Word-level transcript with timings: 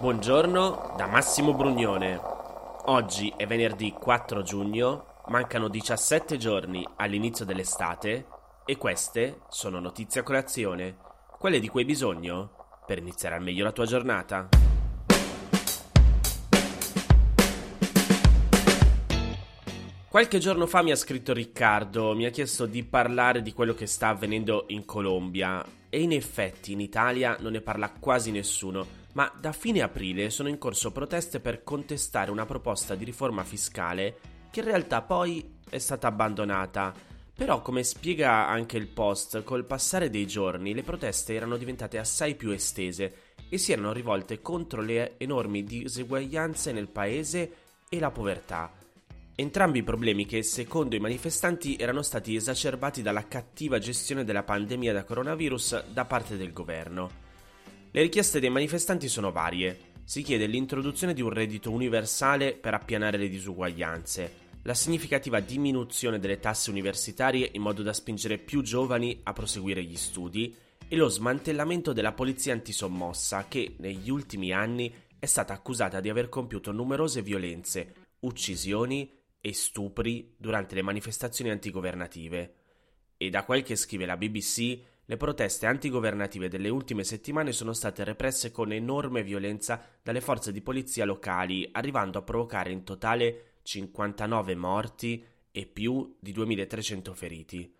Buongiorno 0.00 0.94
da 0.96 1.06
Massimo 1.06 1.52
Brugnone. 1.52 2.18
Oggi 2.86 3.30
è 3.36 3.46
venerdì 3.46 3.92
4 3.92 4.40
giugno, 4.40 5.20
mancano 5.26 5.68
17 5.68 6.38
giorni 6.38 6.88
all'inizio 6.96 7.44
dell'estate 7.44 8.26
e 8.64 8.78
queste 8.78 9.42
sono 9.50 9.78
notizie 9.78 10.22
a 10.22 10.24
colazione, 10.24 10.96
quelle 11.38 11.60
di 11.60 11.68
cui 11.68 11.80
hai 11.80 11.86
bisogno 11.86 12.80
per 12.86 12.96
iniziare 12.96 13.34
al 13.34 13.42
meglio 13.42 13.62
la 13.62 13.72
tua 13.72 13.84
giornata. 13.84 14.48
Qualche 20.08 20.38
giorno 20.38 20.66
fa 20.66 20.82
mi 20.82 20.92
ha 20.92 20.96
scritto 20.96 21.34
Riccardo, 21.34 22.14
mi 22.14 22.24
ha 22.24 22.30
chiesto 22.30 22.64
di 22.64 22.84
parlare 22.84 23.42
di 23.42 23.52
quello 23.52 23.74
che 23.74 23.84
sta 23.84 24.08
avvenendo 24.08 24.64
in 24.68 24.86
Colombia 24.86 25.62
e 25.90 26.00
in 26.00 26.12
effetti 26.12 26.72
in 26.72 26.80
Italia 26.80 27.36
non 27.38 27.52
ne 27.52 27.60
parla 27.60 27.92
quasi 27.92 28.30
nessuno 28.30 28.99
ma 29.20 29.30
da 29.38 29.52
fine 29.52 29.82
aprile 29.82 30.30
sono 30.30 30.48
in 30.48 30.56
corso 30.56 30.92
proteste 30.92 31.40
per 31.40 31.62
contestare 31.62 32.30
una 32.30 32.46
proposta 32.46 32.94
di 32.94 33.04
riforma 33.04 33.44
fiscale 33.44 34.16
che 34.50 34.60
in 34.60 34.64
realtà 34.66 35.02
poi 35.02 35.58
è 35.68 35.76
stata 35.76 36.06
abbandonata. 36.06 36.94
Però, 37.34 37.60
come 37.60 37.82
spiega 37.82 38.48
anche 38.48 38.78
il 38.78 38.86
post, 38.86 39.42
col 39.42 39.66
passare 39.66 40.08
dei 40.08 40.26
giorni 40.26 40.72
le 40.72 40.82
proteste 40.82 41.34
erano 41.34 41.58
diventate 41.58 41.98
assai 41.98 42.34
più 42.34 42.50
estese 42.50 43.34
e 43.50 43.58
si 43.58 43.72
erano 43.72 43.92
rivolte 43.92 44.40
contro 44.40 44.80
le 44.80 45.18
enormi 45.18 45.64
diseguaglianze 45.64 46.72
nel 46.72 46.88
paese 46.88 47.52
e 47.90 47.98
la 47.98 48.10
povertà. 48.10 48.72
Entrambi 49.34 49.80
i 49.80 49.84
problemi 49.84 50.24
che, 50.24 50.42
secondo 50.42 50.96
i 50.96 51.00
manifestanti, 51.00 51.76
erano 51.76 52.00
stati 52.00 52.36
esacerbati 52.36 53.02
dalla 53.02 53.28
cattiva 53.28 53.78
gestione 53.78 54.24
della 54.24 54.44
pandemia 54.44 54.94
da 54.94 55.04
coronavirus 55.04 55.90
da 55.92 56.06
parte 56.06 56.38
del 56.38 56.54
governo. 56.54 57.19
Le 57.92 58.02
richieste 58.02 58.38
dei 58.38 58.50
manifestanti 58.50 59.08
sono 59.08 59.32
varie. 59.32 59.88
Si 60.04 60.22
chiede 60.22 60.46
l'introduzione 60.46 61.12
di 61.12 61.22
un 61.22 61.30
reddito 61.30 61.72
universale 61.72 62.54
per 62.54 62.72
appianare 62.72 63.18
le 63.18 63.28
disuguaglianze, 63.28 64.32
la 64.62 64.74
significativa 64.74 65.40
diminuzione 65.40 66.20
delle 66.20 66.38
tasse 66.38 66.70
universitarie 66.70 67.50
in 67.52 67.62
modo 67.62 67.82
da 67.82 67.92
spingere 67.92 68.38
più 68.38 68.62
giovani 68.62 69.18
a 69.24 69.32
proseguire 69.32 69.82
gli 69.82 69.96
studi 69.96 70.54
e 70.86 70.94
lo 70.94 71.08
smantellamento 71.08 71.92
della 71.92 72.12
polizia 72.12 72.52
antisommossa 72.52 73.46
che 73.48 73.74
negli 73.78 74.08
ultimi 74.08 74.52
anni 74.52 74.92
è 75.18 75.26
stata 75.26 75.52
accusata 75.52 75.98
di 75.98 76.08
aver 76.08 76.28
compiuto 76.28 76.70
numerose 76.70 77.22
violenze, 77.22 77.94
uccisioni 78.20 79.10
e 79.40 79.52
stupri 79.52 80.34
durante 80.36 80.76
le 80.76 80.82
manifestazioni 80.82 81.50
antigovernative. 81.50 82.54
E 83.16 83.30
da 83.30 83.42
quel 83.42 83.64
che 83.64 83.74
scrive 83.74 84.06
la 84.06 84.16
BBC, 84.16 84.78
le 85.10 85.16
proteste 85.16 85.66
antigovernative 85.66 86.48
delle 86.48 86.68
ultime 86.68 87.02
settimane 87.02 87.50
sono 87.50 87.72
state 87.72 88.04
represse 88.04 88.52
con 88.52 88.70
enorme 88.70 89.24
violenza 89.24 89.82
dalle 90.04 90.20
forze 90.20 90.52
di 90.52 90.60
polizia 90.60 91.04
locali, 91.04 91.68
arrivando 91.72 92.18
a 92.18 92.22
provocare 92.22 92.70
in 92.70 92.84
totale 92.84 93.54
59 93.62 94.54
morti 94.54 95.24
e 95.50 95.66
più 95.66 96.14
di 96.20 96.30
2300 96.30 97.12
feriti. 97.12 97.74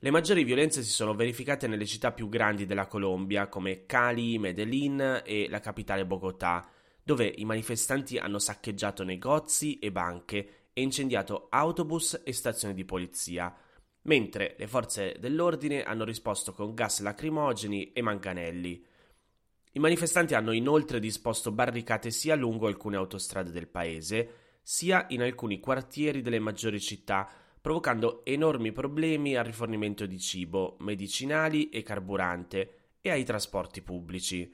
Le 0.00 0.10
maggiori 0.10 0.44
violenze 0.44 0.82
si 0.82 0.90
sono 0.90 1.14
verificate 1.14 1.66
nelle 1.66 1.86
città 1.86 2.12
più 2.12 2.28
grandi 2.28 2.66
della 2.66 2.88
Colombia, 2.88 3.48
come 3.48 3.86
Cali, 3.86 4.38
Medellin 4.38 5.22
e 5.24 5.48
la 5.48 5.60
capitale 5.60 6.04
Bogotà, 6.04 6.68
dove 7.02 7.24
i 7.24 7.46
manifestanti 7.46 8.18
hanno 8.18 8.38
saccheggiato 8.38 9.02
negozi 9.02 9.78
e 9.78 9.90
banche 9.90 10.66
e 10.74 10.82
incendiato 10.82 11.46
autobus 11.48 12.20
e 12.22 12.34
stazioni 12.34 12.74
di 12.74 12.84
polizia, 12.84 13.50
mentre 14.02 14.54
le 14.58 14.66
forze 14.66 15.16
dell'ordine 15.18 15.82
hanno 15.82 16.04
risposto 16.04 16.52
con 16.52 16.74
gas 16.74 17.00
lacrimogeni 17.00 17.92
e 17.92 18.02
manganelli. 18.02 18.84
I 19.72 19.78
manifestanti 19.78 20.34
hanno 20.34 20.52
inoltre 20.52 20.98
disposto 20.98 21.52
barricate 21.52 22.10
sia 22.10 22.34
lungo 22.34 22.66
alcune 22.66 22.96
autostrade 22.96 23.50
del 23.50 23.68
paese, 23.68 24.34
sia 24.62 25.06
in 25.10 25.22
alcuni 25.22 25.60
quartieri 25.60 26.22
delle 26.22 26.38
maggiori 26.38 26.80
città, 26.80 27.28
provocando 27.60 28.24
enormi 28.24 28.72
problemi 28.72 29.36
al 29.36 29.44
rifornimento 29.44 30.06
di 30.06 30.18
cibo, 30.18 30.76
medicinali 30.80 31.68
e 31.68 31.82
carburante 31.82 32.74
e 33.00 33.10
ai 33.10 33.24
trasporti 33.24 33.82
pubblici. 33.82 34.52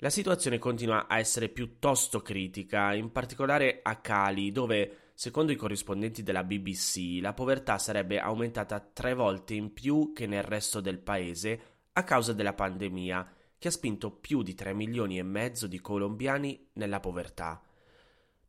La 0.00 0.10
situazione 0.10 0.58
continua 0.58 1.06
a 1.06 1.18
essere 1.18 1.48
piuttosto 1.48 2.20
critica, 2.20 2.92
in 2.94 3.10
particolare 3.10 3.80
a 3.82 3.96
Cali, 3.96 4.52
dove 4.52 5.05
Secondo 5.18 5.50
i 5.50 5.56
corrispondenti 5.56 6.22
della 6.22 6.44
BBC, 6.44 7.20
la 7.22 7.32
povertà 7.32 7.78
sarebbe 7.78 8.18
aumentata 8.20 8.80
tre 8.80 9.14
volte 9.14 9.54
in 9.54 9.72
più 9.72 10.12
che 10.14 10.26
nel 10.26 10.42
resto 10.42 10.82
del 10.82 10.98
paese 10.98 11.60
a 11.94 12.04
causa 12.04 12.34
della 12.34 12.52
pandemia, 12.52 13.26
che 13.56 13.68
ha 13.68 13.70
spinto 13.70 14.10
più 14.10 14.42
di 14.42 14.52
3 14.52 14.74
milioni 14.74 15.16
e 15.16 15.22
mezzo 15.22 15.66
di 15.68 15.80
colombiani 15.80 16.68
nella 16.74 17.00
povertà. 17.00 17.62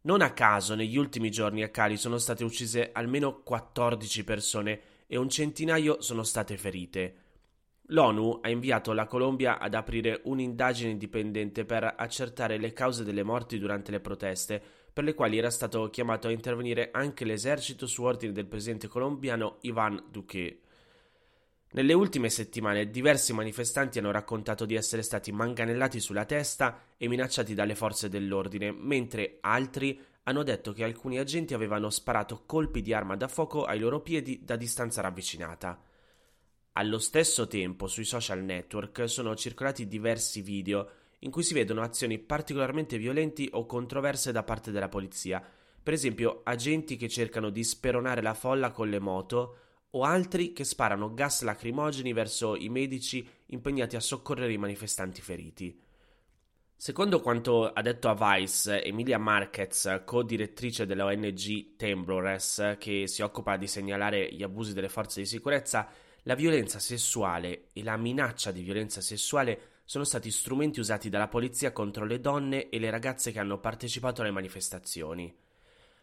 Non 0.02 0.20
a 0.20 0.34
caso 0.34 0.76
negli 0.76 0.98
ultimi 0.98 1.32
giorni 1.32 1.64
a 1.64 1.70
Cali 1.70 1.96
sono 1.96 2.18
state 2.18 2.44
uccise 2.44 2.92
almeno 2.92 3.44
14 3.44 4.26
persone 4.26 4.82
e 5.08 5.16
un 5.16 5.30
centinaio 5.30 6.02
sono 6.02 6.24
state 6.24 6.58
ferite. 6.58 7.27
L'ONU 7.92 8.40
ha 8.42 8.50
inviato 8.50 8.92
la 8.92 9.06
Colombia 9.06 9.60
ad 9.60 9.74
aprire 9.74 10.20
un'indagine 10.26 10.92
indipendente 10.92 11.64
per 11.64 11.94
accertare 11.98 12.58
le 12.58 12.74
cause 12.74 13.06
delle 13.06 13.24
morti 13.24 13.58
durante 13.58 13.92
le 13.92 14.02
proteste, 14.02 14.62
per 14.92 15.06
le 15.06 15.14
quali 15.14 15.38
era 15.38 15.50
stato 15.50 15.90
chiamato 15.90 16.28
a 16.28 16.32
intervenire 16.32 16.90
anche 16.92 17.24
l'esercito 17.24 17.88
su 17.88 18.04
ordine 18.04 18.34
del 18.34 18.48
presidente 18.48 18.90
colombiano 18.90 19.60
Iván 19.62 20.04
Duque. 20.10 20.60
Nelle 21.72 21.94
ultime 21.94 22.30
settimane 22.30 22.90
diversi 22.90 23.32
manifestanti 23.32 24.00
hanno 24.00 24.12
raccontato 24.12 24.66
di 24.66 24.76
essere 24.76 25.02
stati 25.02 25.32
manganellati 25.32 26.02
sulla 26.02 26.26
testa 26.26 26.82
e 26.98 27.08
minacciati 27.08 27.54
dalle 27.54 27.76
forze 27.76 28.10
dell'ordine, 28.10 28.72
mentre 28.72 29.38
altri 29.42 29.98
hanno 30.24 30.44
detto 30.44 30.74
che 30.74 30.84
alcuni 30.84 31.20
agenti 31.20 31.54
avevano 31.54 31.90
sparato 31.90 32.44
colpi 32.46 32.82
di 32.82 32.94
arma 32.94 33.16
da 33.16 33.30
fuoco 33.30 33.64
ai 33.64 33.80
loro 33.80 34.02
piedi 34.02 34.42
da 34.44 34.58
distanza 34.58 35.00
ravvicinata. 35.00 35.80
Allo 36.78 37.00
stesso 37.00 37.48
tempo 37.48 37.88
sui 37.88 38.04
social 38.04 38.44
network 38.44 39.10
sono 39.10 39.36
circolati 39.36 39.88
diversi 39.88 40.42
video 40.44 40.90
in 41.22 41.32
cui 41.32 41.42
si 41.42 41.56
vedono 41.56 41.82
azioni 41.82 42.20
particolarmente 42.20 43.00
violenti 43.00 43.50
o 43.52 43.66
controverse 43.66 44.32
da 44.32 44.44
parte 44.44 44.70
della 44.70 44.88
polizia, 44.88 45.44
per 45.82 45.94
esempio 45.94 46.42
agenti 46.44 46.96
che 46.96 47.10
cercano 47.10 47.50
di 47.50 47.64
speronare 47.64 48.22
la 48.22 48.36
folla 48.36 48.70
con 48.70 48.90
le 48.90 49.00
moto 49.00 49.58
o 49.90 50.04
altri 50.04 50.54
che 50.54 50.64
sparano 50.64 51.16
gas 51.16 51.42
lacrimogeni 51.42 52.14
verso 52.14 52.56
i 52.56 52.70
medici 52.70 53.28
impegnati 53.48 53.96
a 53.96 54.00
soccorrere 54.00 54.54
i 54.54 54.60
manifestanti 54.60 55.20
feriti. 55.20 55.82
Secondo 56.76 57.22
quanto 57.22 57.74
ha 57.74 57.82
detto 57.82 58.08
a 58.08 58.36
Vice 58.36 58.84
Emilia 58.84 59.18
Marquez, 59.18 60.04
co-direttrice 60.06 60.86
della 60.86 61.06
ONG 61.06 61.76
Temblores, 61.76 62.76
che 62.78 63.08
si 63.08 63.24
occupa 63.24 63.58
di 63.58 63.66
segnalare 63.66 64.32
gli 64.32 64.44
abusi 64.44 64.76
delle 64.76 64.90
forze 64.90 65.22
di 65.22 65.26
sicurezza, 65.26 65.90
la 66.28 66.36
violenza 66.36 66.78
sessuale 66.78 67.70
e 67.72 67.84
la 67.84 67.96
minaccia 67.96 68.52
di 68.52 68.62
violenza 68.62 69.00
sessuale 69.00 69.76
sono 69.86 70.04
stati 70.04 70.30
strumenti 70.30 70.82
usati 70.82 71.08
dalla 71.08 71.30
polizia 71.30 71.72
contro 71.72 72.04
le 72.04 72.20
donne 72.20 72.68
e 72.68 72.80
le 72.80 72.90
ragazze 72.90 73.32
che 73.32 73.40
hanno 73.40 73.60
partecipato 73.60 74.22
alle 74.22 74.32
manifestazioni. 74.32 75.34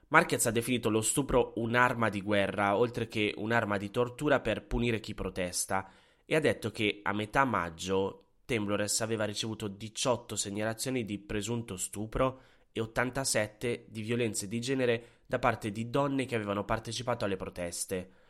Marquez 0.08 0.46
ha 0.46 0.50
definito 0.50 0.88
lo 0.88 1.02
stupro 1.02 1.52
un'arma 1.56 2.08
di 2.08 2.22
guerra, 2.22 2.74
oltre 2.78 3.06
che 3.06 3.34
un'arma 3.36 3.76
di 3.76 3.90
tortura 3.90 4.40
per 4.40 4.64
punire 4.64 4.98
chi 4.98 5.12
protesta, 5.12 5.90
e 6.24 6.34
ha 6.34 6.40
detto 6.40 6.70
che 6.70 7.00
a 7.02 7.12
metà 7.12 7.44
maggio 7.44 8.28
Temblores 8.46 9.02
aveva 9.02 9.26
ricevuto 9.26 9.68
18 9.68 10.36
segnalazioni 10.36 11.04
di 11.04 11.18
presunto 11.18 11.76
stupro 11.76 12.40
e 12.72 12.80
87 12.80 13.86
di 13.90 14.00
violenze 14.00 14.48
di 14.48 14.58
genere 14.58 15.04
da 15.26 15.38
parte 15.38 15.70
di 15.70 15.90
donne 15.90 16.24
che 16.24 16.34
avevano 16.34 16.64
partecipato 16.64 17.26
alle 17.26 17.36
proteste. 17.36 18.22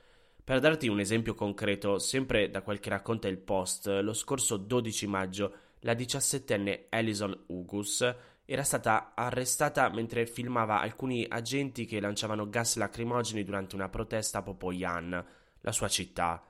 Per 0.45 0.61
darti 0.61 0.89
un 0.89 1.01
esempio 1.01 1.35
concreto, 1.35 1.99
sempre 1.99 2.51
da 2.51 2.61
quel 2.61 2.79
che 2.79 2.91
racconta 2.91 3.29
il 3.29 3.39
post, 3.39 3.87
lo 3.87 4.13
scorso 4.13 4.59
12 4.59 5.07
maggio 5.07 5.55
la 5.81 5.95
diciassettenne 5.95 6.89
Alison 6.91 7.45
Ugus 7.47 8.15
era 8.45 8.63
stata 8.63 9.13
arrestata 9.15 9.89
mentre 9.89 10.27
filmava 10.27 10.81
alcuni 10.81 11.25
agenti 11.27 11.87
che 11.87 11.99
lanciavano 11.99 12.51
gas 12.51 12.77
lacrimogeni 12.77 13.43
durante 13.43 13.75
una 13.75 13.89
protesta 13.89 14.41
a 14.41 14.43
Popoyan, 14.43 15.27
la 15.63 15.73
sua 15.73 15.89
città. 15.89 16.45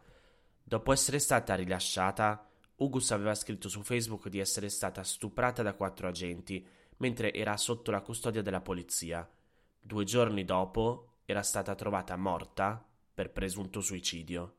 Dopo 0.60 0.92
essere 0.92 1.20
stata 1.20 1.54
rilasciata, 1.54 2.48
Ugus 2.78 3.12
aveva 3.12 3.36
scritto 3.36 3.68
su 3.68 3.82
Facebook 3.82 4.26
di 4.26 4.40
essere 4.40 4.70
stata 4.70 5.04
stuprata 5.04 5.62
da 5.62 5.74
quattro 5.74 6.08
agenti 6.08 6.66
mentre 6.96 7.32
era 7.32 7.56
sotto 7.56 7.92
la 7.92 8.00
custodia 8.00 8.42
della 8.42 8.60
polizia. 8.60 9.28
Due 9.78 10.02
giorni 10.02 10.44
dopo 10.44 11.18
era 11.26 11.42
stata 11.42 11.76
trovata 11.76 12.16
morta 12.16 12.88
per 13.14 13.30
presunto 13.30 13.80
suicidio. 13.80 14.56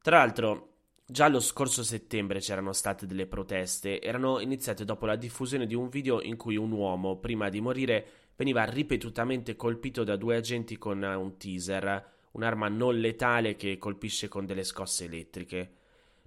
Tra 0.00 0.18
l'altro, 0.18 0.74
già 1.04 1.28
lo 1.28 1.40
scorso 1.40 1.82
settembre 1.82 2.40
c'erano 2.40 2.72
state 2.72 3.06
delle 3.06 3.26
proteste, 3.26 4.00
erano 4.00 4.40
iniziate 4.40 4.84
dopo 4.84 5.04
la 5.04 5.16
diffusione 5.16 5.66
di 5.66 5.74
un 5.74 5.88
video 5.88 6.22
in 6.22 6.36
cui 6.36 6.56
un 6.56 6.72
uomo, 6.72 7.18
prima 7.18 7.48
di 7.48 7.60
morire, 7.60 8.06
veniva 8.36 8.64
ripetutamente 8.64 9.56
colpito 9.56 10.04
da 10.04 10.16
due 10.16 10.36
agenti 10.36 10.78
con 10.78 11.02
un 11.02 11.36
teaser, 11.36 12.12
un'arma 12.32 12.68
non 12.68 12.98
letale 12.98 13.56
che 13.56 13.78
colpisce 13.78 14.28
con 14.28 14.46
delle 14.46 14.64
scosse 14.64 15.04
elettriche. 15.04 15.70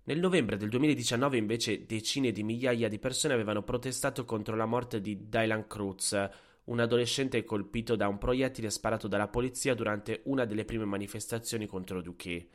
Nel 0.04 0.20
novembre 0.20 0.58
del 0.58 0.70
2019 0.70 1.38
invece 1.38 1.86
decine 1.86 2.32
di 2.32 2.42
migliaia 2.42 2.90
di 2.90 2.98
persone 2.98 3.34
avevano 3.34 3.62
protestato 3.62 4.26
contro 4.26 4.56
la 4.56 4.66
morte 4.66 5.02
di 5.02 5.30
Dylan 5.30 5.68
Cruz, 5.68 6.18
un 6.70 6.80
adolescente 6.80 7.44
colpito 7.44 7.96
da 7.96 8.08
un 8.08 8.18
proiettile 8.18 8.70
sparato 8.70 9.08
dalla 9.08 9.28
polizia 9.28 9.74
durante 9.74 10.22
una 10.26 10.46
delle 10.46 10.66
prime 10.66 10.86
manifestazioni 10.86 11.66
contro 11.66 12.02
Duque. 12.02 12.48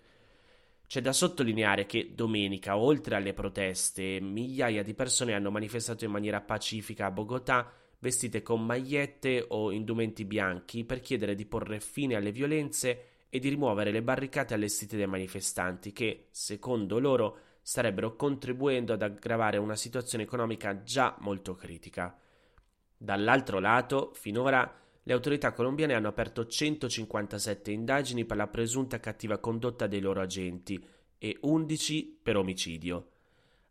C'è 0.86 1.00
da 1.00 1.12
sottolineare 1.12 1.86
che 1.86 2.12
domenica, 2.14 2.76
oltre 2.76 3.16
alle 3.16 3.32
proteste, 3.32 4.20
migliaia 4.20 4.84
di 4.84 4.94
persone 4.94 5.34
hanno 5.34 5.50
manifestato 5.50 6.04
in 6.04 6.12
maniera 6.12 6.40
pacifica 6.40 7.06
a 7.06 7.10
Bogotà, 7.10 7.72
vestite 7.98 8.42
con 8.42 8.64
magliette 8.64 9.46
o 9.48 9.72
indumenti 9.72 10.24
bianchi, 10.24 10.84
per 10.84 11.00
chiedere 11.00 11.34
di 11.34 11.46
porre 11.46 11.80
fine 11.80 12.14
alle 12.14 12.32
violenze 12.32 13.06
e 13.28 13.40
di 13.40 13.48
rimuovere 13.48 13.90
le 13.90 14.02
barricate 14.02 14.54
allestite 14.54 14.96
dai 14.96 15.08
manifestanti 15.08 15.92
che, 15.92 16.28
secondo 16.30 17.00
loro, 17.00 17.38
starebbero 17.62 18.14
contribuendo 18.14 18.92
ad 18.92 19.02
aggravare 19.02 19.56
una 19.56 19.74
situazione 19.74 20.22
economica 20.22 20.82
già 20.82 21.16
molto 21.18 21.56
critica. 21.56 22.16
Dall'altro 23.04 23.58
lato, 23.58 24.12
finora 24.14 24.80
le 25.02 25.12
autorità 25.12 25.52
colombiane 25.52 25.92
hanno 25.92 26.08
aperto 26.08 26.46
157 26.46 27.70
indagini 27.70 28.24
per 28.24 28.38
la 28.38 28.46
presunta 28.46 28.98
cattiva 28.98 29.36
condotta 29.36 29.86
dei 29.86 30.00
loro 30.00 30.22
agenti 30.22 30.82
e 31.18 31.36
11 31.42 32.20
per 32.22 32.38
omicidio. 32.38 33.08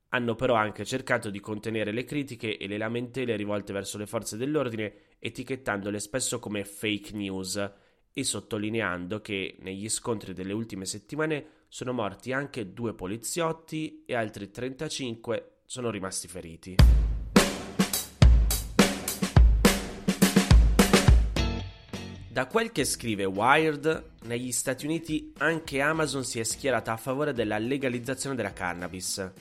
Hanno 0.10 0.36
però 0.36 0.54
anche 0.54 0.86
cercato 0.86 1.32
di 1.32 1.40
contenere 1.40 1.92
le 1.92 2.04
critiche 2.04 2.60
e 2.60 2.68
le 2.68 2.78
lamentele 2.78 3.36
rivolte 3.36 3.74
verso 3.74 3.98
le 3.98 4.06
forze 4.06 4.38
dell'ordine, 4.38 4.94
etichettandole 5.18 6.00
spesso 6.00 6.38
come 6.38 6.64
fake 6.64 7.16
news 7.16 7.72
e 8.14 8.24
sottolineando 8.24 9.20
che 9.20 9.56
negli 9.62 9.90
scontri 9.90 10.34
delle 10.34 10.54
ultime 10.54 10.86
settimane 10.86 11.62
sono 11.70 11.92
morti 11.92 12.32
anche 12.32 12.72
due 12.72 12.94
poliziotti 12.94 14.04
e 14.06 14.14
altri 14.14 14.52
35 14.52 15.62
sono 15.66 15.90
rimasti 15.90 16.28
feriti. 16.28 16.76
Da 22.34 22.48
quel 22.48 22.72
che 22.72 22.84
scrive 22.84 23.26
Wired, 23.26 24.14
negli 24.24 24.52
Stati 24.52 24.86
Uniti 24.86 25.32
anche 25.38 25.82
Amazon 25.82 26.24
si 26.24 26.40
è 26.40 26.44
schierata 26.44 26.92
a 26.92 26.98
favore 26.98 27.32
della 27.32 27.60
legalizzazione 27.60 28.36
della 28.36 28.54
cannabis. 28.54 29.32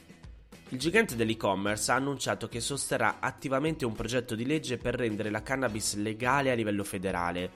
Il 0.69 0.79
gigante 0.79 1.17
dell'e-commerce 1.17 1.91
ha 1.91 1.95
annunciato 1.95 2.49
che 2.49 2.61
sosterrà 2.61 3.17
attivamente 3.19 3.87
un 3.87 3.95
progetto 3.95 4.35
di 4.35 4.45
legge 4.45 4.77
per 4.77 4.95
rendere 4.95 5.31
la 5.31 5.43
cannabis 5.43 5.95
legale 5.95 6.51
a 6.51 6.55
livello 6.55 6.85
federale 6.85 7.51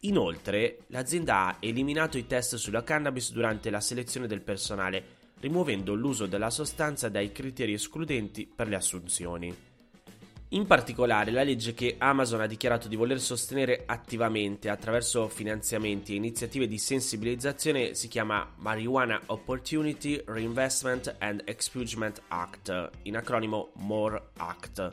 Inoltre, 0.00 0.80
l'azienda 0.88 1.46
ha 1.46 1.56
eliminato 1.60 2.18
i 2.18 2.26
test 2.26 2.56
sulla 2.56 2.84
cannabis 2.84 3.32
durante 3.32 3.70
la 3.70 3.80
selezione 3.80 4.26
del 4.26 4.42
personale, 4.42 5.04
rimuovendo 5.40 5.94
l'uso 5.94 6.26
della 6.26 6.50
sostanza 6.50 7.08
dai 7.08 7.32
criteri 7.32 7.72
escludenti 7.72 8.46
per 8.46 8.68
le 8.68 8.76
assunzioni. 8.76 9.56
In 10.50 10.64
particolare, 10.64 11.32
la 11.32 11.42
legge 11.42 11.74
che 11.74 11.96
Amazon 11.98 12.40
ha 12.40 12.46
dichiarato 12.46 12.86
di 12.86 12.94
voler 12.94 13.20
sostenere 13.20 13.82
attivamente 13.84 14.68
attraverso 14.68 15.26
finanziamenti 15.26 16.12
e 16.12 16.16
iniziative 16.16 16.68
di 16.68 16.78
sensibilizzazione 16.78 17.94
si 17.94 18.06
chiama 18.06 18.52
Marijuana 18.58 19.20
Opportunity 19.26 20.22
Reinvestment 20.24 21.16
and 21.18 21.42
Expungement 21.44 22.22
Act, 22.28 22.90
in 23.02 23.16
acronimo 23.16 23.70
MORE 23.74 24.28
Act. 24.36 24.90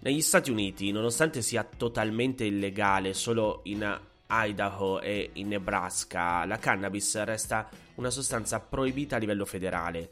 Negli 0.00 0.20
Stati 0.20 0.50
Uniti, 0.50 0.92
nonostante 0.92 1.40
sia 1.40 1.64
totalmente 1.64 2.44
illegale 2.44 3.14
solo 3.14 3.60
in 3.64 3.98
Idaho 4.30 5.00
e 5.00 5.30
in 5.32 5.48
Nebraska 5.48 6.44
la 6.44 6.58
cannabis 6.58 7.22
resta 7.24 7.70
una 7.94 8.10
sostanza 8.10 8.60
proibita 8.60 9.16
a 9.16 9.18
livello 9.18 9.46
federale 9.46 10.10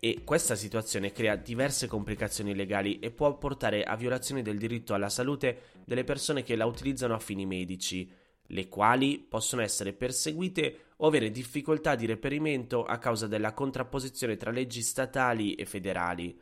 e 0.00 0.22
questa 0.24 0.54
situazione 0.54 1.12
crea 1.12 1.34
diverse 1.36 1.86
complicazioni 1.86 2.54
legali 2.54 2.98
e 3.00 3.10
può 3.10 3.36
portare 3.36 3.82
a 3.82 3.96
violazioni 3.96 4.42
del 4.42 4.58
diritto 4.58 4.94
alla 4.94 5.08
salute 5.08 5.62
delle 5.84 6.04
persone 6.04 6.42
che 6.42 6.56
la 6.56 6.66
utilizzano 6.66 7.14
a 7.14 7.18
fini 7.18 7.46
medici, 7.46 8.10
le 8.50 8.68
quali 8.68 9.18
possono 9.18 9.62
essere 9.62 9.92
perseguite 9.92 10.92
o 10.96 11.06
avere 11.08 11.30
difficoltà 11.30 11.94
di 11.94 12.06
reperimento 12.06 12.84
a 12.84 12.98
causa 12.98 13.26
della 13.26 13.54
contrapposizione 13.54 14.36
tra 14.36 14.50
leggi 14.50 14.82
statali 14.82 15.54
e 15.54 15.64
federali. 15.64 16.38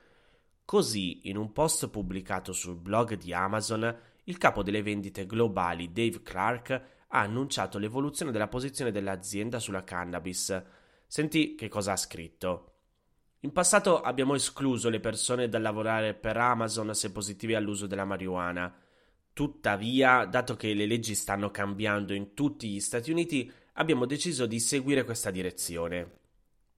Così, 0.64 1.29
in 1.29 1.37
un 1.37 1.52
post 1.52 1.88
pubblicato 1.88 2.52
sul 2.52 2.76
blog 2.76 3.14
di 3.14 3.32
Amazon, 3.32 3.97
il 4.25 4.38
capo 4.38 4.62
delle 4.62 4.82
vendite 4.82 5.25
globali 5.25 5.93
Dave 5.93 6.23
Clark 6.23 6.70
ha 7.09 7.20
annunciato 7.20 7.79
l'evoluzione 7.79 8.32
della 8.32 8.49
posizione 8.49 8.91
dell'azienda 8.91 9.59
sulla 9.61 9.85
cannabis. 9.85 10.62
Senti 11.06 11.55
che 11.55 11.69
cosa 11.69 11.93
ha 11.93 11.97
scritto. 11.97 12.75
In 13.41 13.53
passato 13.53 14.00
abbiamo 14.00 14.35
escluso 14.35 14.88
le 14.88 14.99
persone 14.99 15.49
dal 15.49 15.62
lavorare 15.62 16.15
per 16.15 16.37
Amazon 16.37 16.94
se 16.94 17.12
positive 17.12 17.55
all'uso 17.55 17.87
della 17.87 18.05
marijuana. 18.05 18.75
Tuttavia, 19.33 20.25
dato 20.25 20.56
che 20.56 20.73
le 20.73 20.87
leggi 20.87 21.15
stanno 21.15 21.50
cambiando 21.50 22.15
in 22.15 22.33
tutti 22.33 22.69
gli 22.69 22.81
Stati 22.81 23.11
Uniti, 23.11 23.53
abbiamo 23.75 24.06
deciso 24.06 24.47
di 24.47 24.59
seguire 24.59 25.05
questa 25.05 25.31
direzione. 25.31 26.21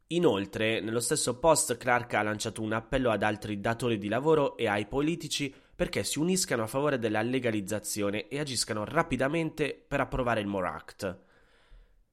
Inoltre, 0.09 0.81
nello 0.81 1.01
stesso 1.01 1.39
post, 1.39 1.77
Clark 1.77 2.15
ha 2.15 2.23
lanciato 2.23 2.63
un 2.63 2.73
appello 2.73 3.11
ad 3.11 3.23
altri 3.23 3.61
datori 3.61 3.99
di 3.99 4.09
lavoro 4.09 4.57
e 4.57 4.67
ai 4.67 4.87
politici 4.87 5.55
perché 5.77 6.03
si 6.03 6.19
uniscano 6.19 6.65
a 6.65 6.67
favore 6.67 6.99
della 6.99 7.23
legalizzazione 7.23 8.27
e 8.27 8.41
agiscano 8.41 8.85
rapidamente 8.85 9.81
per 9.87 10.01
approvare 10.01 10.41
il 10.41 10.47
MORE 10.49 10.69
Act. 10.69 11.19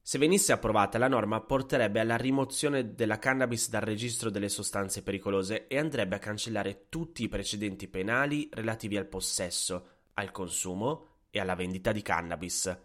Se 0.08 0.18
venisse 0.18 0.52
approvata, 0.52 0.98
la 0.98 1.08
norma 1.08 1.40
porterebbe 1.40 1.98
alla 1.98 2.16
rimozione 2.16 2.94
della 2.94 3.18
cannabis 3.18 3.68
dal 3.68 3.80
registro 3.80 4.30
delle 4.30 4.48
sostanze 4.48 5.02
pericolose 5.02 5.66
e 5.66 5.78
andrebbe 5.78 6.14
a 6.14 6.20
cancellare 6.20 6.86
tutti 6.88 7.24
i 7.24 7.28
precedenti 7.28 7.88
penali 7.88 8.48
relativi 8.52 8.96
al 8.96 9.06
possesso, 9.06 9.86
al 10.14 10.30
consumo 10.30 11.06
e 11.28 11.40
alla 11.40 11.56
vendita 11.56 11.90
di 11.90 12.02
cannabis. 12.02 12.78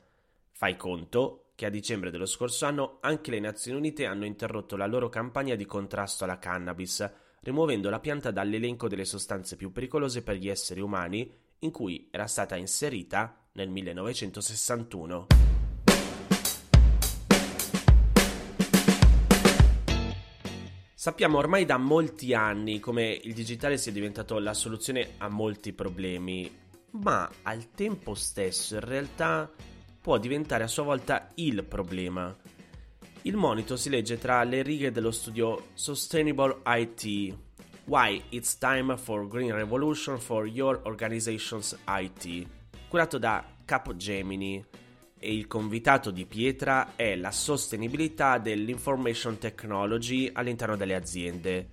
Fai 0.49 0.75
conto 0.75 1.51
che 1.53 1.67
a 1.67 1.69
dicembre 1.69 2.09
dello 2.09 2.25
scorso 2.25 2.65
anno 2.65 2.97
anche 3.01 3.29
le 3.29 3.39
Nazioni 3.39 3.77
Unite 3.77 4.07
hanno 4.07 4.25
interrotto 4.25 4.75
la 4.75 4.87
loro 4.87 5.07
campagna 5.07 5.53
di 5.53 5.67
contrasto 5.67 6.23
alla 6.23 6.39
cannabis, 6.39 7.07
rimuovendo 7.41 7.91
la 7.91 7.99
pianta 7.99 8.31
dall'elenco 8.31 8.87
delle 8.87 9.05
sostanze 9.05 9.57
più 9.57 9.71
pericolose 9.71 10.23
per 10.23 10.37
gli 10.37 10.49
esseri 10.49 10.81
umani 10.81 11.31
in 11.59 11.69
cui 11.69 12.07
era 12.09 12.25
stata 12.25 12.55
inserita 12.55 13.45
nel 13.51 13.69
1961. 13.69 15.50
Sappiamo 21.01 21.39
ormai 21.39 21.65
da 21.65 21.77
molti 21.77 22.35
anni 22.35 22.79
come 22.79 23.09
il 23.09 23.33
digitale 23.33 23.79
sia 23.79 23.91
diventato 23.91 24.37
la 24.37 24.53
soluzione 24.53 25.13
a 25.17 25.29
molti 25.29 25.73
problemi, 25.73 26.47
ma 26.91 27.27
al 27.41 27.71
tempo 27.71 28.13
stesso 28.13 28.75
in 28.75 28.81
realtà 28.81 29.49
può 29.99 30.19
diventare 30.19 30.63
a 30.63 30.67
sua 30.67 30.83
volta 30.83 31.29
il 31.37 31.63
problema. 31.63 32.37
Il 33.23 33.35
monito 33.35 33.77
si 33.77 33.89
legge 33.89 34.19
tra 34.19 34.43
le 34.43 34.61
righe 34.61 34.91
dello 34.91 35.09
studio 35.09 35.69
Sustainable 35.73 36.57
IT. 36.67 37.35
Why 37.85 38.21
it's 38.29 38.59
time 38.59 38.95
for 38.95 39.27
Green 39.27 39.55
Revolution 39.55 40.19
for 40.19 40.45
Your 40.45 40.81
Organization's 40.83 41.75
IT, 41.87 42.45
curato 42.87 43.17
da 43.17 43.43
Capgemini. 43.65 44.63
E 45.23 45.31
il 45.31 45.45
convitato 45.45 46.09
di 46.09 46.25
pietra 46.25 46.95
è 46.95 47.15
la 47.15 47.29
sostenibilità 47.29 48.39
dell'information 48.39 49.37
technology 49.37 50.27
all'interno 50.33 50.75
delle 50.75 50.95
aziende. 50.95 51.67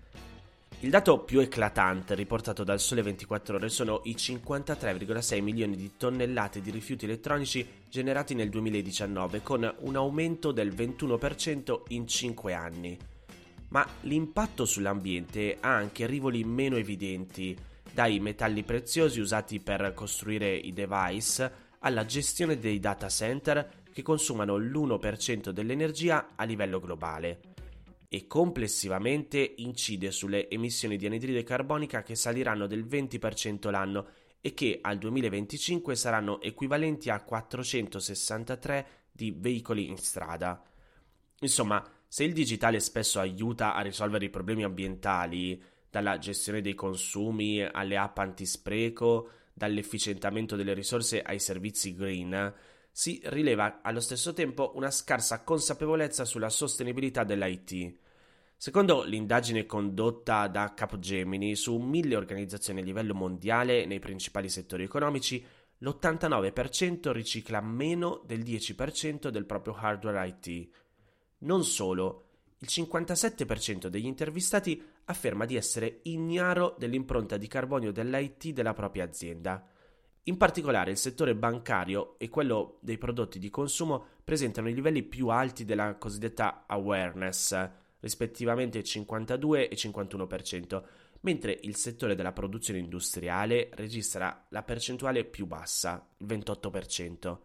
Il 0.80 0.90
dato 0.90 1.20
più 1.20 1.40
eclatante 1.40 2.14
riportato 2.14 2.62
dal 2.62 2.78
Sole 2.78 3.00
24 3.00 3.56
Ore 3.56 3.70
sono 3.70 4.02
i 4.04 4.16
53,6 4.16 5.42
milioni 5.42 5.76
di 5.76 5.92
tonnellate 5.96 6.60
di 6.60 6.70
rifiuti 6.70 7.06
elettronici 7.06 7.66
generati 7.88 8.34
nel 8.34 8.50
2019, 8.50 9.40
con 9.42 9.74
un 9.78 9.96
aumento 9.96 10.52
del 10.52 10.68
21% 10.68 11.84
in 11.88 12.06
5 12.06 12.52
anni. 12.52 12.98
Ma 13.70 13.88
l'impatto 14.02 14.66
sull'ambiente 14.66 15.56
ha 15.58 15.74
anche 15.74 16.04
rivoli 16.04 16.44
meno 16.44 16.76
evidenti, 16.76 17.56
dai 17.90 18.20
metalli 18.20 18.62
preziosi 18.62 19.20
usati 19.20 19.58
per 19.58 19.92
costruire 19.94 20.54
i 20.54 20.74
device 20.74 21.66
alla 21.88 22.04
gestione 22.04 22.58
dei 22.58 22.80
data 22.80 23.08
center 23.08 23.82
che 23.92 24.02
consumano 24.02 24.58
l'1% 24.58 25.48
dell'energia 25.48 26.32
a 26.36 26.44
livello 26.44 26.80
globale 26.80 27.40
e 28.08 28.26
complessivamente 28.26 29.54
incide 29.56 30.10
sulle 30.10 30.50
emissioni 30.50 30.98
di 30.98 31.06
anidride 31.06 31.42
carbonica 31.42 32.02
che 32.02 32.14
saliranno 32.14 32.66
del 32.66 32.84
20% 32.84 33.70
l'anno 33.70 34.06
e 34.40 34.52
che 34.52 34.78
al 34.82 34.98
2025 34.98 35.96
saranno 35.96 36.42
equivalenti 36.42 37.08
a 37.08 37.22
463 37.22 38.86
di 39.10 39.34
veicoli 39.36 39.88
in 39.88 39.96
strada. 39.96 40.62
Insomma, 41.40 41.82
se 42.06 42.24
il 42.24 42.34
digitale 42.34 42.80
spesso 42.80 43.18
aiuta 43.18 43.74
a 43.74 43.80
risolvere 43.80 44.26
i 44.26 44.30
problemi 44.30 44.62
ambientali, 44.62 45.60
dalla 45.90 46.18
gestione 46.18 46.60
dei 46.60 46.74
consumi 46.74 47.62
alle 47.62 47.96
app 47.96 48.18
antispreco, 48.18 49.30
dall'efficientamento 49.58 50.56
delle 50.56 50.72
risorse 50.72 51.20
ai 51.20 51.38
servizi 51.38 51.94
green, 51.94 52.54
si 52.90 53.20
rileva 53.24 53.80
allo 53.82 54.00
stesso 54.00 54.32
tempo 54.32 54.72
una 54.76 54.90
scarsa 54.90 55.42
consapevolezza 55.42 56.24
sulla 56.24 56.48
sostenibilità 56.48 57.24
dell'IT. 57.24 57.94
Secondo 58.56 59.04
l'indagine 59.04 59.66
condotta 59.66 60.48
da 60.48 60.72
Capgemini 60.74 61.54
su 61.54 61.76
mille 61.76 62.16
organizzazioni 62.16 62.80
a 62.80 62.84
livello 62.84 63.14
mondiale 63.14 63.84
nei 63.84 63.98
principali 64.00 64.48
settori 64.48 64.84
economici, 64.84 65.44
l'89% 65.78 67.12
ricicla 67.12 67.60
meno 67.60 68.22
del 68.26 68.40
10% 68.40 69.28
del 69.28 69.44
proprio 69.44 69.74
hardware 69.74 70.26
IT. 70.26 70.68
Non 71.38 71.64
solo, 71.64 72.30
il 72.58 72.68
57% 72.68 73.86
degli 73.86 74.06
intervistati 74.06 74.82
afferma 75.08 75.44
di 75.44 75.56
essere 75.56 76.00
ignaro 76.04 76.74
dell'impronta 76.78 77.36
di 77.36 77.46
carbonio 77.46 77.92
dell'IT 77.92 78.50
della 78.50 78.74
propria 78.74 79.04
azienda. 79.04 79.66
In 80.24 80.36
particolare 80.36 80.90
il 80.90 80.98
settore 80.98 81.34
bancario 81.34 82.18
e 82.18 82.28
quello 82.28 82.78
dei 82.82 82.98
prodotti 82.98 83.38
di 83.38 83.48
consumo 83.48 84.04
presentano 84.22 84.68
i 84.68 84.74
livelli 84.74 85.02
più 85.02 85.28
alti 85.28 85.64
della 85.64 85.96
cosiddetta 85.96 86.64
awareness, 86.66 87.68
rispettivamente 88.00 88.84
52 88.84 89.68
e 89.68 89.74
51%, 89.74 90.82
mentre 91.20 91.58
il 91.62 91.76
settore 91.76 92.14
della 92.14 92.32
produzione 92.32 92.78
industriale 92.78 93.70
registra 93.72 94.46
la 94.50 94.62
percentuale 94.62 95.24
più 95.24 95.46
bassa, 95.46 96.06
il 96.18 96.26
28%. 96.26 97.38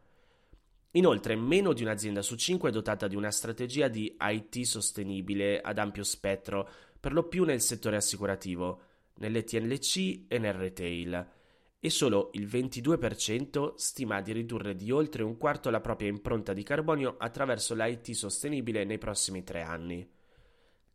Inoltre, 0.96 1.36
meno 1.36 1.74
di 1.74 1.82
un'azienda 1.82 2.22
su 2.22 2.36
cinque 2.36 2.70
è 2.70 2.72
dotata 2.72 3.08
di 3.08 3.16
una 3.16 3.32
strategia 3.32 3.88
di 3.88 4.16
IT 4.20 4.62
sostenibile 4.62 5.60
ad 5.62 5.80
ampio 5.80 6.04
spettro, 6.04 6.70
per 7.04 7.12
lo 7.12 7.28
più 7.28 7.44
nel 7.44 7.60
settore 7.60 7.98
assicurativo, 7.98 8.82
nelle 9.16 9.44
TNLC 9.44 10.24
e 10.30 10.38
nel 10.38 10.54
retail, 10.54 11.32
e 11.78 11.90
solo 11.90 12.30
il 12.32 12.48
22% 12.48 13.74
stima 13.76 14.22
di 14.22 14.32
ridurre 14.32 14.74
di 14.74 14.90
oltre 14.90 15.22
un 15.22 15.36
quarto 15.36 15.70
la 15.70 15.82
propria 15.82 16.08
impronta 16.08 16.54
di 16.54 16.64
carbonio 16.64 17.18
attraverso 17.18 17.76
l'IT 17.76 18.12
sostenibile 18.12 18.86
nei 18.86 19.00
prossimi 19.00 19.44
tre 19.44 19.64
anni. 19.64 20.10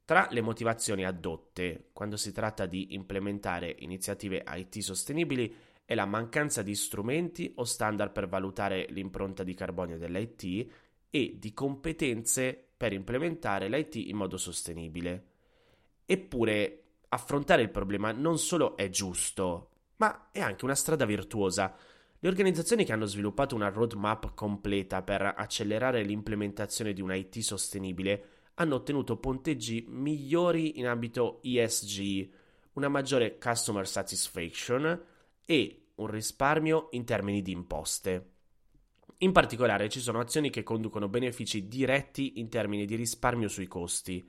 Tra 0.07 0.29
le 0.31 0.41
motivazioni 0.41 1.05
addotte 1.05 1.91
quando 1.93 2.17
si 2.17 2.33
tratta 2.33 2.65
di 2.65 2.95
implementare 2.95 3.77
iniziative 3.81 4.43
IT 4.47 4.79
sostenibili 4.79 5.55
è 5.85 5.95
la 5.95 6.07
mancanza 6.07 6.63
di 6.63 6.75
strumenti 6.75 7.53
o 7.57 7.65
standard 7.65 8.13
per 8.13 8.29
valutare 8.29 8.87
l'impronta 8.89 9.43
di 9.43 9.53
carbonio 9.53 9.99
dell'IT 9.99 10.73
e 11.11 11.37
di 11.39 11.53
competenze 11.53 12.69
per 12.75 12.95
implementare 12.95 13.69
l'IT 13.69 13.97
in 13.97 14.17
modo 14.17 14.39
sostenibile. 14.39 15.37
Eppure, 16.11 16.85
affrontare 17.11 17.61
il 17.61 17.69
problema 17.69 18.13
non 18.13 18.39
solo 18.39 18.79
è 18.79 18.89
giusto, 18.89 19.69
ma 19.97 20.31
è 20.33 20.41
anche 20.41 20.65
una 20.65 20.75
strada 20.75 21.05
virtuosa. 21.05 21.77
Le 22.19 22.29
organizzazioni 22.29 22.87
che 22.87 22.95
hanno 22.95 23.05
sviluppato 23.05 23.55
una 23.55 23.69
roadmap 23.69 24.33
completa 24.33 25.03
per 25.03 25.21
accelerare 25.37 26.03
l'implementazione 26.05 26.95
di 26.95 27.03
un 27.03 27.15
IT 27.15 27.41
sostenibile 27.41 28.25
hanno 28.55 28.77
ottenuto 28.77 29.19
ponteggi 29.19 29.85
migliori 29.87 30.79
in 30.79 30.87
ambito 30.87 31.41
ESG, 31.43 32.31
una 32.73 32.89
maggiore 32.89 33.37
customer 33.37 33.87
satisfaction, 33.87 35.05
e 35.45 35.89
un 35.97 36.07
risparmio 36.07 36.89
in 36.93 37.05
termini 37.05 37.43
di 37.43 37.53
imposte. 37.53 38.31
In 39.19 39.33
particolare 39.33 39.91
ci 39.91 40.01
sono 40.01 40.21
azioni 40.21 40.49
che 40.49 40.63
conducono 40.63 41.07
benefici 41.09 41.69
diretti 41.69 42.41
in 42.41 42.49
termini 42.49 42.87
di 42.87 42.95
risparmio 42.95 43.49
sui 43.49 43.67
costi. 43.67 44.27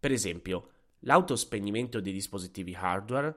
Per 0.00 0.10
esempio, 0.10 0.68
l'autospegnimento 1.02 2.00
dei 2.00 2.12
dispositivi 2.12 2.74
hardware, 2.74 3.34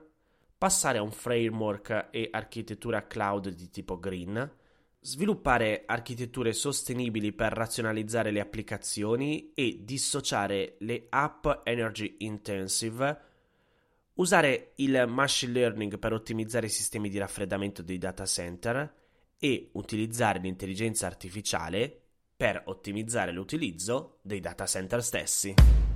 passare 0.58 0.98
a 0.98 1.02
un 1.02 1.12
framework 1.12 2.08
e 2.10 2.28
architettura 2.30 3.06
cloud 3.06 3.48
di 3.50 3.70
tipo 3.70 3.98
green, 3.98 4.50
sviluppare 5.00 5.84
architetture 5.86 6.52
sostenibili 6.52 7.32
per 7.32 7.52
razionalizzare 7.52 8.30
le 8.30 8.40
applicazioni 8.40 9.52
e 9.54 9.80
dissociare 9.84 10.76
le 10.80 11.06
app 11.10 11.46
energy 11.64 12.16
intensive 12.18 13.34
usare 14.16 14.72
il 14.76 15.04
machine 15.08 15.52
learning 15.52 15.98
per 15.98 16.12
ottimizzare 16.12 16.66
i 16.66 16.70
sistemi 16.70 17.08
di 17.08 17.18
raffreddamento 17.18 17.82
dei 17.82 17.98
data 17.98 18.24
center 18.24 18.94
e 19.38 19.70
utilizzare 19.72 20.38
l'intelligenza 20.38 21.06
artificiale 21.06 22.00
per 22.36 22.62
ottimizzare 22.66 23.32
l'utilizzo 23.32 24.18
dei 24.22 24.40
data 24.40 24.66
center 24.66 25.02
stessi. 25.02 25.95